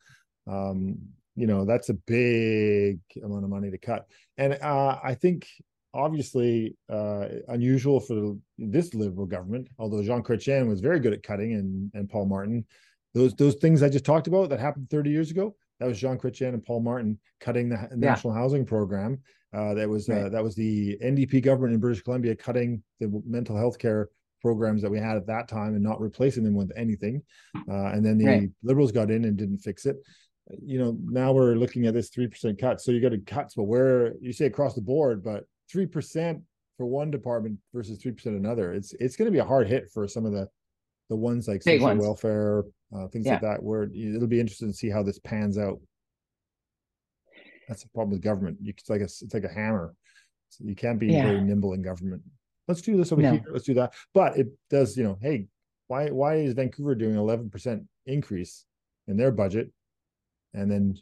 [0.47, 0.97] Um
[1.35, 4.05] you know that's a big amount of money to cut
[4.37, 5.47] and uh i think
[5.95, 11.53] obviously uh, unusual for this liberal government, although Jean Chrétien was very good at cutting
[11.53, 12.65] and, and Paul Martin
[13.13, 15.55] those those things I just talked about that happened 30 years ago.
[15.79, 18.39] That was Jean Chrétien and Paul Martin cutting the national yeah.
[18.39, 19.19] housing program.
[19.53, 20.31] Uh, that was uh, right.
[20.31, 24.09] that was the NDP government in British Columbia cutting the mental health care
[24.41, 27.21] programs that we had at that time and not replacing them with anything.
[27.69, 28.49] Uh, and then the right.
[28.61, 29.97] Liberals got in and didn't fix it.
[30.62, 32.82] You know, now we're looking at this three percent cut.
[32.82, 36.41] So you got to cuts, but where you say across the board, but three percent
[36.77, 38.73] for one department versus three percent another.
[38.73, 40.47] It's it's going to be a hard hit for some of the
[41.10, 42.01] the ones like Big social ones.
[42.01, 42.63] welfare,
[42.95, 43.34] uh, things yeah.
[43.34, 45.79] like that, where it'll be interesting to see how this pans out.
[47.67, 48.58] That's the problem with government.
[48.62, 49.95] You, it's like a it's like a hammer.
[50.49, 51.23] So you can't be yeah.
[51.23, 52.21] very nimble in government.
[52.67, 53.32] Let's do this over no.
[53.32, 53.43] here.
[53.49, 53.93] Let's do that.
[54.13, 55.47] But it does, you know, hey,
[55.88, 58.65] why why is Vancouver doing eleven percent increase
[59.08, 59.71] in their budget,
[60.53, 60.97] and then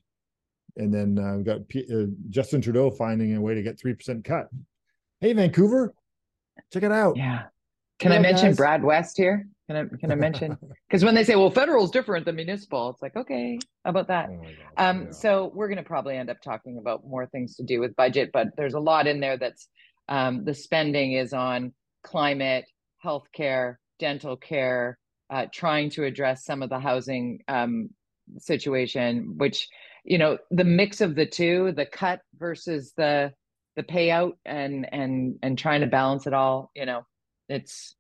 [0.78, 3.94] and then uh, we've got P- uh, Justin Trudeau finding a way to get three
[3.94, 4.48] percent cut.
[5.20, 5.94] Hey, Vancouver,
[6.72, 7.18] check it out.
[7.18, 7.44] Yeah.
[8.00, 8.58] Can I mention guys.
[8.58, 9.48] Brad West here?
[9.68, 10.58] Can I can I mention?
[10.90, 14.10] Because when they say, "Well, federal is different than municipal," it's like, okay, how about
[14.10, 14.30] that?
[14.30, 15.12] Oh um, yeah.
[15.12, 18.32] So we're going to probably end up talking about more things to do with budget,
[18.34, 19.70] but there's a lot in there that's
[20.10, 22.66] um, the spending is on climate,
[23.06, 24.98] healthcare, dental care,
[25.30, 27.90] uh, trying to address some of the housing um,
[28.38, 29.70] situation, which
[30.04, 33.34] you know the mix of the two, the cut versus the
[33.76, 36.72] the payout, and and and trying to balance it all.
[36.76, 37.06] You know,
[37.50, 37.96] it's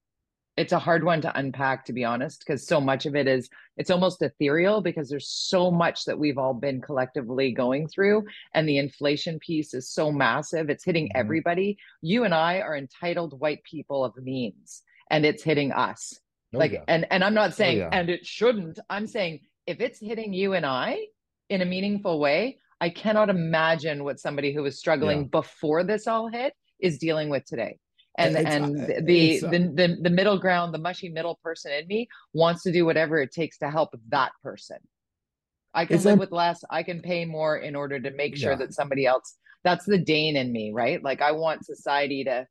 [0.58, 3.50] it's a hard one to unpack to be honest because so much of it is
[3.78, 8.68] it's almost ethereal because there's so much that we've all been collectively going through and
[8.68, 11.20] the inflation piece is so massive it's hitting mm-hmm.
[11.20, 16.20] everybody you and i are entitled white people of means and it's hitting us
[16.54, 16.84] oh, like yeah.
[16.88, 17.90] and and i'm not oh, saying oh, yeah.
[17.92, 20.98] and it shouldn't i'm saying if it's hitting you and i
[21.50, 25.28] in a meaningful way i cannot imagine what somebody who was struggling yeah.
[25.32, 27.78] before this all hit is dealing with today
[28.18, 31.72] and it's, and uh, the, uh, the the the middle ground the mushy middle person
[31.72, 34.78] in me wants to do whatever it takes to help that person
[35.74, 38.58] i can live with less i can pay more in order to make sure yeah.
[38.58, 42.46] that somebody else that's the dane in me right like i want society to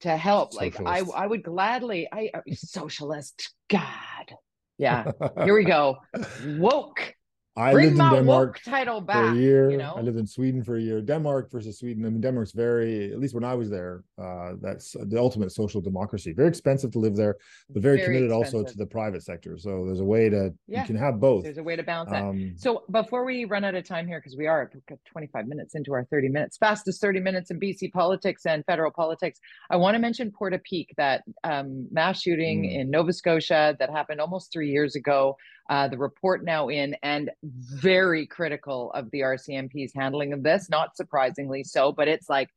[0.00, 0.80] to help socialist.
[0.80, 4.34] like i i would gladly i uh, socialist god
[4.78, 5.10] yeah.
[5.44, 5.98] Here we go.
[6.46, 7.14] Woke
[7.56, 9.70] I Bring lived in Denmark title for a year.
[9.70, 11.00] You know, I lived in Sweden for a year.
[11.00, 12.04] Denmark versus Sweden.
[12.04, 15.80] I mean, Denmark's very, at least when I was there, uh, that's the ultimate social
[15.80, 16.32] democracy.
[16.32, 17.36] Very expensive to live there,
[17.70, 19.56] but very, Very committed also to the private sector.
[19.56, 20.80] So there's a way to Yeah.
[20.80, 21.44] you can have both.
[21.44, 22.24] there's a way to balance that.
[22.24, 25.76] Um, So before we run out of time here, because we are at 25 minutes
[25.76, 29.38] into our 30 minutes, fastest 30 minutes in BC politics and federal politics,
[29.70, 32.74] I want to mention Portapique, that um, mass shooting Mm.
[32.80, 35.36] in Nova Scotia that happened almost three years ago.
[35.70, 40.96] Uh, the report now in and very critical of the RCMP's handling of this, not
[40.96, 42.50] surprisingly so, but it's like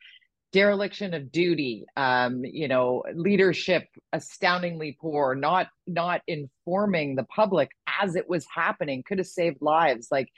[0.53, 7.69] dereliction of duty um you know leadership astoundingly poor not not informing the public
[8.01, 10.29] as it was happening could have saved lives like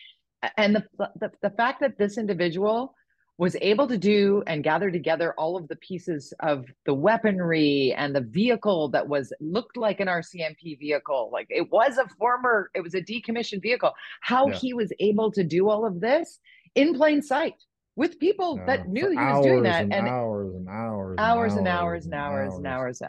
[0.58, 2.96] and the the, the fact that this individual
[3.40, 8.14] was able to do and gather together all of the pieces of the weaponry and
[8.14, 12.82] the vehicle that was looked like an RCMP vehicle like it was a former it
[12.82, 14.56] was a decommissioned vehicle how Yeah.
[14.56, 16.40] he was able to do all of this
[16.76, 17.56] in plain sight
[17.96, 21.16] with people uh, that knew for he was doing that and and hours and hours
[21.18, 23.02] hours and hours and hours and hours.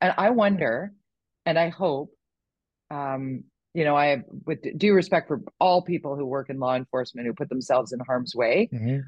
[0.00, 0.92] And I wonder,
[1.46, 2.10] and I hope,
[2.90, 3.44] um,
[3.74, 7.28] you know, I have with due respect for all people who work in law enforcement
[7.28, 9.04] who put themselves in harm's way, Mhm.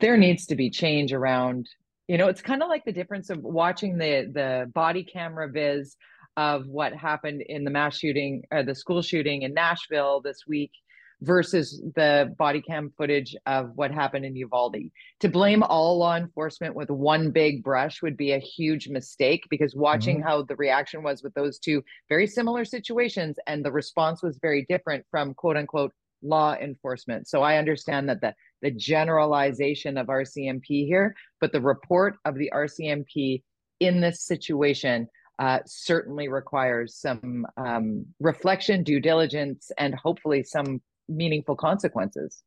[0.00, 1.68] There needs to be change around.
[2.08, 5.96] You know, it's kind of like the difference of watching the the body camera viz
[6.36, 10.72] of what happened in the mass shooting or the school shooting in Nashville this week
[11.20, 14.90] versus the body cam footage of what happened in Uvalde.
[15.20, 19.74] To blame all law enforcement with one big brush would be a huge mistake because
[19.74, 20.28] watching mm-hmm.
[20.28, 24.66] how the reaction was with those two very similar situations and the response was very
[24.68, 27.28] different from quote unquote law enforcement.
[27.28, 32.50] So I understand that the the generalization of RCMP here, but the report of the
[32.52, 33.42] RCMP
[33.78, 35.06] in this situation
[35.38, 42.42] uh, certainly requires some um, reflection, due diligence, and hopefully some meaningful consequences.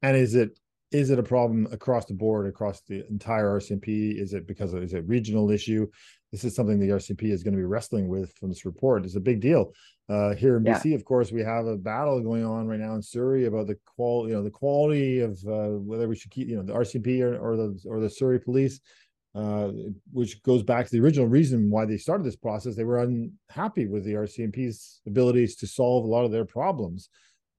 [0.00, 0.58] And is it
[0.90, 4.18] is it a problem across the board, across the entire RCMP?
[4.18, 5.86] Is it because of, is it a regional issue?
[6.32, 9.04] This is something the RCMP is going to be wrestling with from this report.
[9.04, 9.72] It's a big deal.
[10.08, 10.78] Uh, here in Yeah.
[10.78, 13.76] BC, of course, we have a battle going on right now in Surrey about the
[13.86, 17.20] qual, you know, the quality of uh, whether we should keep, you know, the RCMP
[17.22, 18.80] or, or the or the Surrey Police,
[19.34, 19.70] uh,
[20.12, 22.76] which goes back to the original reason why they started this process.
[22.76, 27.08] They were unhappy with the RCMP's abilities to solve a lot of their problems.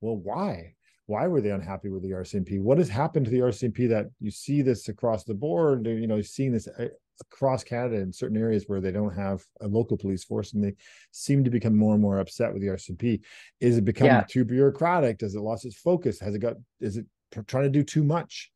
[0.02, 0.76] Well, why?
[1.10, 2.62] why were they unhappy with the RCMP?
[2.62, 5.88] What has happened to the RCMP that you see this across the board?
[5.88, 6.90] You know, seeing this uh,
[7.22, 10.76] across Canada in certain areas where they don't have a local police force, and they
[11.12, 13.22] seem to become more and more upset with the RCMP.
[13.60, 14.26] Is it becoming Yeah.
[14.30, 15.18] too bureaucratic?
[15.18, 16.20] Does it lost its focus?
[16.20, 16.58] Has it got?
[16.80, 17.06] Is it
[17.48, 18.52] trying to do too much?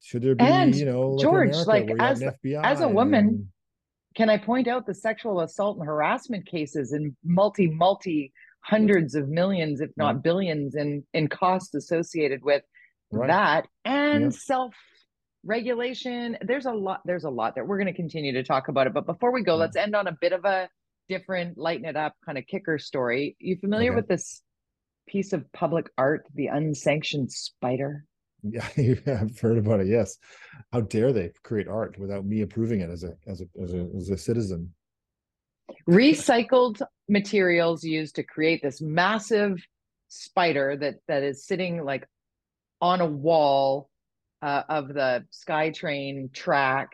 [0.00, 2.86] Should there be, And, you know, like George, like, where you have as- as a
[2.86, 3.50] and- woman,
[4.14, 9.28] Can I point out the sexual assault and harassment cases in multi, multi hundreds of
[9.28, 12.62] millions, if not billions, in, in costs associated with
[13.10, 13.26] Right.
[13.26, 14.30] that and Yeah.
[14.30, 14.74] self
[15.44, 16.36] regulation?
[16.42, 18.92] There's a lot, there's a lot that We're going to continue to talk about it.
[18.94, 19.60] But before we go, Yeah.
[19.60, 20.68] let's end on a bit of a
[21.08, 23.36] different, lighten it up kind of kicker story.
[23.38, 23.96] You familiar Okay.
[23.96, 24.42] with this
[25.06, 28.04] piece of public art, The Unsanctioned Spider?
[28.42, 28.66] Yeah,
[29.06, 29.86] I've heard about it.
[29.86, 30.18] Yes,
[30.72, 33.88] how dare they create art without me approving it as a as a as a,
[33.96, 34.74] as a citizen?
[35.88, 39.58] recycled materials used to create this massive
[40.08, 42.06] spider that that is sitting like
[42.80, 43.88] on a wall
[44.42, 46.90] uh, of the SkyTrain track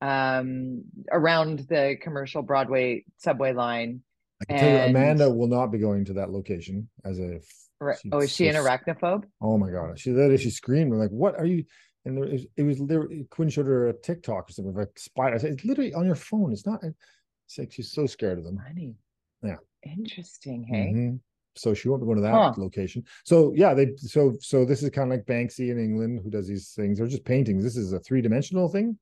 [0.00, 4.00] um, around the commercial Broadway subway line.
[4.42, 7.40] I can tell you, And- Amanda will not be going to that location as a.
[7.80, 7.98] Right.
[8.12, 9.24] Oh, is she an arachnophobe?
[9.42, 10.92] Oh my god, she literally she screamed.
[10.92, 11.64] I'm like, what are you?
[12.06, 13.08] And there, it was, it was there.
[13.30, 15.34] Quinn showed her a TikTok or something like spider.
[15.34, 16.52] I said, it's literally on your phone.
[16.52, 16.80] It's not.
[16.82, 18.58] It's like she's so scared of them.
[18.66, 18.94] Funny.
[19.42, 19.56] Yeah.
[19.82, 20.64] Interesting.
[20.68, 20.92] Hey.
[20.94, 21.20] Mhm.
[21.56, 22.52] So she won't be going to that Huh.
[22.56, 23.04] location.
[23.24, 26.48] So yeah, they so so this is kind of like Banksy in England who does
[26.48, 26.98] these things.
[26.98, 27.62] They're just paintings.
[27.62, 28.98] This is a three dimensional thing.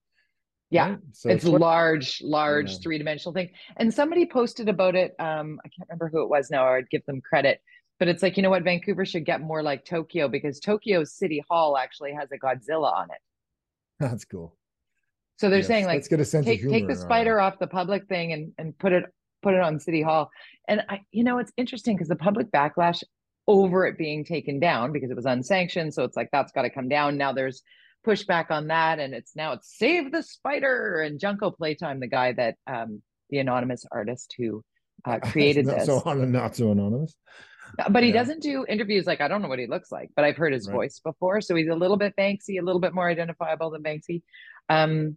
[0.70, 0.90] Yeah.
[0.90, 0.98] right?
[1.12, 2.78] So it's what- large, large Yeah.
[2.82, 3.50] three dimensional thing.
[3.76, 5.14] And somebody posted about it.
[5.18, 7.60] Um, I can't remember who it was now, or I'd give them credit.
[7.98, 11.44] But it's like, you know what, Vancouver should get more like Tokyo because Tokyo's city
[11.48, 13.20] hall actually has a Godzilla on it.
[14.00, 14.56] That's cool.
[15.38, 17.58] So they're Yes, saying like let's get a sense take of take the spider off
[17.58, 19.04] the public thing and and put it
[19.42, 20.30] put it on city hall.
[20.68, 23.02] And I you know it's interesting because the public backlash
[23.48, 25.92] over it being taken down because it was unsanctioned.
[25.94, 27.16] So it's like that's got to come down.
[27.18, 27.62] Now there's
[28.06, 32.32] pushback on that, and it's now it's save the spider and Junko Playtime, the guy
[32.32, 34.62] that um the anonymous artist who
[35.04, 35.86] uh, created this.
[35.86, 37.14] So on not so anonymous.
[37.90, 38.16] But he Yeah.
[38.16, 40.68] doesn't do interviews like I don't know what he looks like, but I've heard his
[40.68, 40.74] Right.
[40.74, 41.40] voice before.
[41.40, 44.22] So he's a little bit Banksy, a little bit more identifiable than Banksy.
[44.68, 45.16] Um,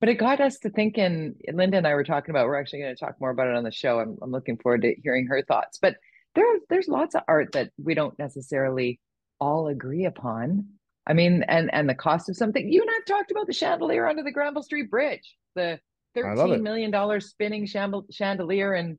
[0.00, 2.94] but it got us to thinking, Linda and I were talking about, we're actually going
[2.94, 3.98] to talk more about it on the show.
[3.98, 5.78] I'm, I'm looking forward to hearing her thoughts.
[5.80, 5.96] But
[6.34, 9.00] there there's lots of art that we don't necessarily
[9.40, 10.66] all agree upon.
[11.06, 12.70] I mean, and and the cost of something.
[12.70, 15.80] You and I've talked about the chandelier under the Granville Street Bridge, the
[16.14, 18.98] thirteen million dollar spinning chandelier, and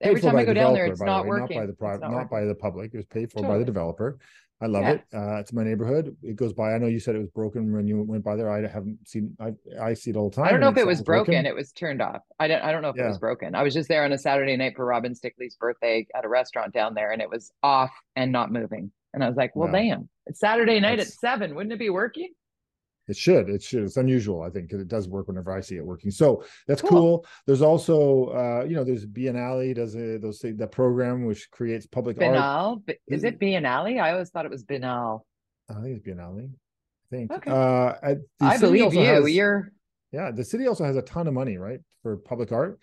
[0.00, 1.56] every time I go down there, it's not way, working.
[1.56, 2.92] Not by the private, not, not by the public.
[2.92, 3.54] It was paid for totally.
[3.54, 4.18] by the developer.
[4.60, 4.92] I love yeah.
[4.92, 5.04] it.
[5.12, 6.16] Uh, it's my neighborhood.
[6.22, 6.72] It goes by.
[6.72, 8.50] I know you said it was broken when you went by there.
[8.50, 9.36] I haven't seen.
[9.38, 10.46] I I see it all the time.
[10.46, 11.32] I don't know if it was broken.
[11.32, 11.46] broken.
[11.46, 12.22] It was turned off.
[12.38, 12.62] I don't.
[12.62, 13.04] I don't know if yeah.
[13.04, 13.54] it was broken.
[13.54, 16.72] I was just there on a Saturday night for Robin Stickley's birthday at a restaurant
[16.72, 18.90] down there, and it was off and not moving.
[19.12, 20.08] And I was like, "Well, damn!
[20.24, 21.10] It's Saturday night That's...
[21.10, 21.54] at seven.
[21.54, 22.32] Wouldn't it be working?"
[23.08, 23.48] It should.
[23.48, 23.84] It should.
[23.84, 26.10] It's unusual, I think, because it does work whenever I see it working.
[26.10, 26.90] So that's cool.
[26.90, 27.26] cool.
[27.46, 32.18] There's also, uh, you know, there's Biennale does a, those that program which creates public
[32.18, 32.80] Biennale.
[32.88, 32.98] art.
[33.06, 34.00] Is it Biennale?
[34.00, 35.20] I always thought it was Biennale.
[35.70, 36.50] I think it's Biennale.
[36.50, 37.32] I think.
[37.32, 37.50] Okay.
[37.50, 37.94] Uh,
[38.40, 39.00] I believe you.
[39.00, 39.72] Has, You're.
[40.12, 42.78] Yeah, the city also has a ton of money, right, for public art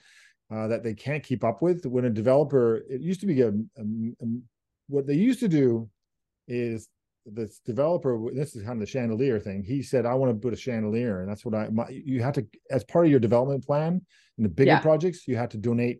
[0.54, 1.86] uh, that they can't keep up with.
[1.86, 4.26] When a developer, it used to be a, a, a
[4.88, 5.90] what they used to do
[6.48, 6.90] is
[7.26, 9.64] this developer this is kind of the chandelier thing.
[9.64, 12.34] He said i want to put a chandelier and that's what i my, you have
[12.34, 14.02] to as part of your development plan
[14.38, 14.80] in the bigger yeah.
[14.80, 16.00] projects you have to donate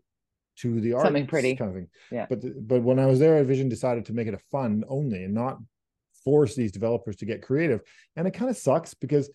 [0.56, 1.56] to the art something pretty.
[1.56, 1.88] kind of thing.
[2.10, 2.26] Yeah.
[2.28, 5.34] But but when i was there vision decided to make it a fund only and
[5.34, 5.58] not
[6.24, 7.82] force these developers to get creative.
[8.16, 9.30] And it kind of sucks because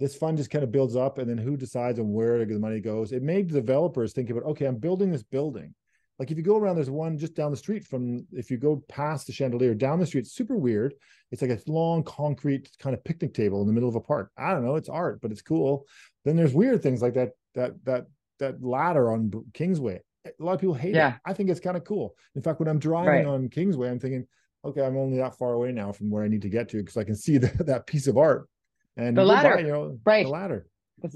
[0.00, 2.80] this fund just kind of builds up and then who decides on where the money
[2.80, 3.12] goes?
[3.12, 5.74] It made the developers think about okay i'm building this building
[6.22, 8.80] like if you go around, there's one just down the street from if you go
[8.88, 10.94] past the chandelier down the street, it's super weird.
[11.32, 14.30] It's like a long concrete kind of picnic table in the middle of a park.
[14.38, 15.84] I don't know, it's art, but it's cool.
[16.24, 18.06] Then there's weird things like that that that
[18.38, 20.00] that ladder on Kingsway.
[20.24, 21.14] A lot of people hate yeah.
[21.14, 21.20] it.
[21.26, 22.14] I think it's kind of cool.
[22.36, 23.26] In fact, when I'm driving right.
[23.26, 24.24] on Kingsway, I'm thinking,
[24.64, 26.96] okay, I'm only that far away now from where I need to get to because
[26.96, 28.48] I can see the, that piece of art.
[28.96, 30.24] And the ladder, by, you know, right?
[30.24, 30.66] The ladder.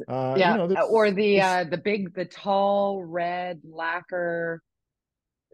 [0.09, 4.61] Uh, yeah, you know, or the uh, the big, the tall red lacquer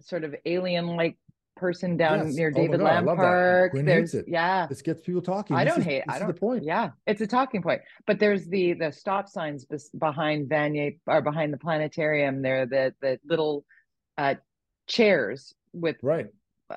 [0.02, 1.16] sort of alien like
[1.56, 2.36] person down yes.
[2.36, 3.72] near oh David Lam Park.
[3.74, 4.66] There's yeah.
[4.66, 5.56] This gets people talking.
[5.56, 6.64] I this don't is, hate I don't the point.
[6.64, 6.90] Yeah.
[7.06, 7.82] It's a talking point.
[8.06, 9.66] But there's the the stop signs
[9.98, 13.64] behind Vanier or behind the planetarium there, the the little
[14.18, 14.34] uh
[14.88, 16.26] chairs with right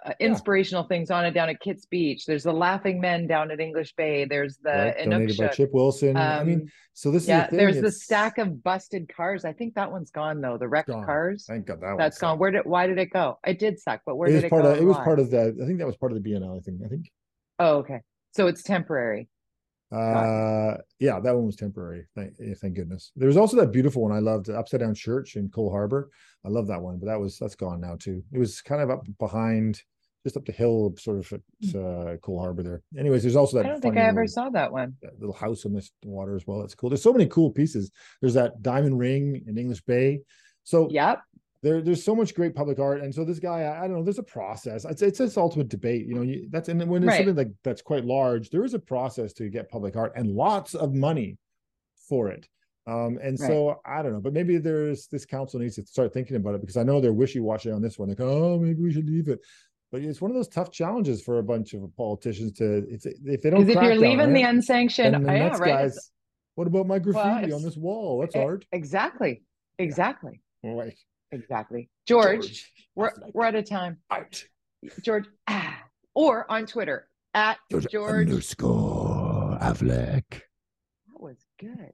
[0.05, 0.87] uh, inspirational yeah.
[0.87, 2.25] things on it down at Kits Beach.
[2.25, 4.25] There's the Laughing Men down at English Bay.
[4.25, 6.17] There's the right, donated by Chip Wilson.
[6.17, 7.85] Um, I mean, um, so this yeah, is the there's it's...
[7.85, 9.45] the stack of busted cars.
[9.45, 10.57] I think that one's gone though.
[10.57, 11.45] The wrecked cars.
[11.47, 12.39] Thank God that that's gone.
[12.39, 13.39] Where did why did it go?
[13.45, 14.71] It did suck, but where it did it part go?
[14.71, 15.57] Of, it was part of the.
[15.61, 16.57] I think that was part of the BNL.
[16.57, 16.81] I think.
[16.83, 17.11] I think.
[17.59, 18.01] Oh, okay.
[18.33, 19.29] So it's temporary.
[19.95, 22.05] Uh, yeah, that one was temporary.
[22.15, 23.11] Thank, thank goodness.
[23.15, 26.09] There was also that beautiful one I loved, Upside Down Church in Coal Harbour.
[26.45, 28.23] I love that one, but that was that's gone now too.
[28.31, 29.81] It was kind of up behind
[30.25, 31.77] just up the hill, sort of at hmm.
[31.77, 32.81] uh, Coal Harbour there.
[32.97, 33.65] Anyways, there's also that.
[33.65, 34.95] I don't think I ever little, saw that one.
[35.01, 36.59] That little house on the water as well.
[36.59, 36.89] That's cool.
[36.89, 37.91] There's so many cool pieces.
[38.21, 40.21] There's that diamond ring in English Bay.
[40.63, 41.19] So yep.
[41.65, 44.03] There, there's so much great public art, and so this guy, I, I don't know.
[44.03, 44.85] There's a process.
[44.85, 46.21] It's it's this ultimate debate, you know.
[46.21, 47.17] You, that's and when it's right.
[47.17, 50.75] something like that's quite large, there is a process to get public art and lots
[50.75, 51.39] of money
[52.07, 52.47] for it.
[52.85, 53.47] Um, and right.
[53.47, 56.61] so I don't know, but maybe there's this council needs to start thinking about it
[56.61, 58.09] because I know they're wishy washy on this one.
[58.09, 59.39] Like, oh, maybe we should leave it
[59.91, 63.41] but it's one of those tough challenges for a bunch of politicians to it's if
[63.41, 65.69] they don't Because if you're leaving the unsanctioned the yeah, right.
[65.69, 66.11] guys
[66.55, 69.43] what about my graffiti well, on this wall that's art exactly
[69.79, 70.97] exactly right
[71.35, 74.45] exactly george, george we're, we're out of time art
[75.01, 75.77] george ah,
[76.13, 81.93] or on twitter at george, george underscore affleck that was good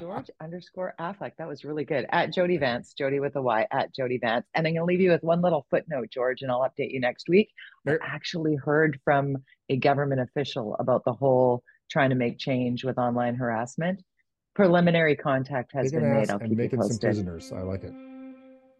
[0.00, 1.32] George underscore Affleck.
[1.38, 2.06] That was really good.
[2.10, 4.46] At Jody Vance, Jody with a Y, at Jody Vance.
[4.54, 7.00] And I'm going to leave you with one little footnote, George, and I'll update you
[7.00, 7.50] next week.
[7.86, 9.36] I actually heard from
[9.68, 14.02] a government official about the whole trying to make change with online harassment.
[14.54, 16.30] Preliminary contact has been made.
[16.30, 16.90] I'll keep you posted.
[16.90, 17.52] Some prisoners.
[17.52, 17.92] I like it.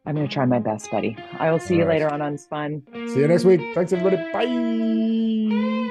[0.09, 1.19] I'm going to try my best, buddy.
[1.39, 2.01] I will see All you right.
[2.01, 3.11] later on UnSpun.
[3.13, 3.61] See you next week.
[3.75, 4.17] Thanks, everybody.
[4.33, 5.88] Bye.